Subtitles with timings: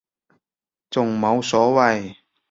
[0.89, 2.15] 仲冇所謂